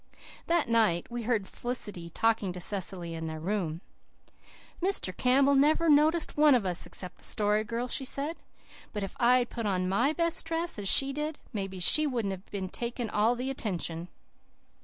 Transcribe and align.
That 0.47 0.67
night 0.67 1.11
we 1.11 1.21
heard 1.29 1.47
Felicity 1.47 2.09
talking 2.09 2.51
to 2.53 2.59
Cecily 2.59 3.13
in 3.13 3.27
their 3.27 3.39
room. 3.39 3.81
"Mr. 4.81 5.15
Campbell 5.15 5.53
never 5.53 5.89
noticed 5.89 6.35
one 6.35 6.55
of 6.55 6.65
us 6.65 6.87
except 6.87 7.17
the 7.17 7.23
Story 7.23 7.63
Girl," 7.63 7.87
she 7.87 8.03
said, 8.03 8.37
"but 8.93 9.03
if 9.03 9.15
I 9.19 9.37
had 9.37 9.51
put 9.51 9.67
on 9.67 9.87
MY 9.87 10.13
best 10.13 10.43
dress 10.47 10.79
as 10.79 10.89
she 10.89 11.13
did 11.13 11.37
maybe 11.53 11.79
she 11.79 12.07
wouldn't 12.07 12.43
have 12.51 12.71
taken 12.71 13.11
all 13.11 13.35
the 13.35 13.51
attention." 13.51 14.07